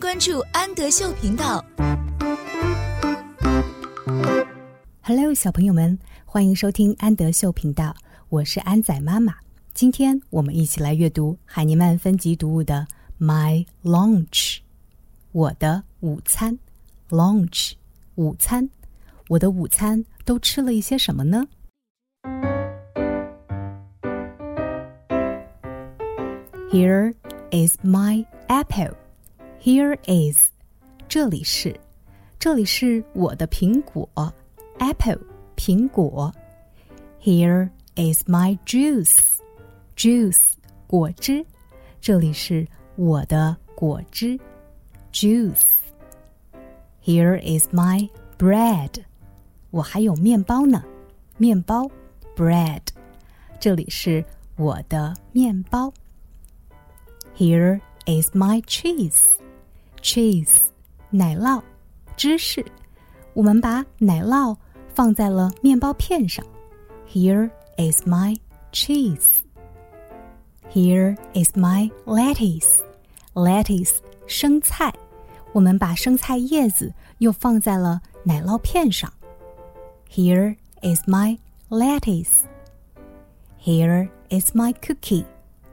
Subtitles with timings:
[0.00, 1.62] 关注安德秀频道。
[5.02, 7.94] Hello，小朋友们，欢迎收听安德秀频道，
[8.30, 9.34] 我是安仔妈妈。
[9.74, 12.86] 今天我们一起来阅读海尼曼分级读物的
[13.22, 14.56] 《My Lunch》，
[15.32, 16.58] 我的午餐。
[17.10, 17.72] Lunch，
[18.14, 18.70] 午餐。
[19.28, 21.46] 我的午餐都吃了一些什么呢
[26.72, 27.12] ？Here
[27.50, 28.96] is my apple.
[29.61, 30.37] Here is，
[31.07, 31.79] 这里是，
[32.39, 34.07] 这里是我的苹果。
[34.79, 35.19] Apple，
[35.55, 36.33] 苹果。
[37.21, 39.17] Here is my juice.
[39.95, 40.53] Juice，
[40.85, 41.45] 果汁。
[41.99, 44.39] 这里是我的果汁。
[45.11, 49.03] Juice。Here is my bread.
[49.71, 50.83] 我还有面包呢，
[51.37, 51.89] 面包，
[52.35, 52.81] bread，
[53.59, 54.23] 这里是
[54.57, 55.91] 我的面包。
[57.37, 58.61] Here is my
[60.01, 60.59] cheese，cheese，
[61.09, 61.61] 奶酪，
[62.15, 62.65] 芝士。
[63.33, 64.55] 我们把奶酪
[64.93, 66.45] 放在了面包片上。
[67.07, 68.37] Here is my
[68.71, 74.93] cheese。Here is my lettuce，lettuce，生菜。
[75.53, 79.11] 我们把生菜叶子又放在了奶酪片上。
[80.09, 81.37] Here is my
[81.69, 82.43] lettuce.
[83.61, 85.25] Here is my cookie.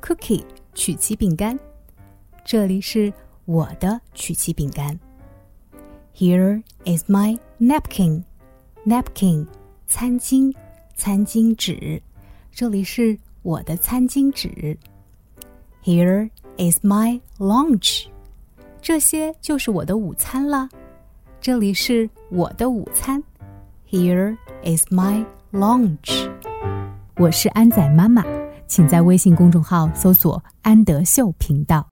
[0.00, 0.44] Cookie
[0.74, 1.58] 曲奇饼干，
[2.44, 3.12] 这里是
[3.49, 4.95] 我的曲奇饼干。
[6.15, 8.23] Here is my napkin.
[8.85, 9.47] Napkin
[9.87, 10.53] 餐巾，
[10.95, 11.99] 餐巾纸，
[12.51, 14.77] 这里是我的餐巾纸。
[15.83, 18.05] Here is my lunch.
[18.83, 20.69] 这些就是我的午餐了，
[21.41, 23.23] 这里是我的午餐。
[23.89, 26.29] Here is my lunch。
[27.15, 28.23] 我是安仔妈妈，
[28.67, 31.89] 请在微信公众号搜索“安德秀频道”。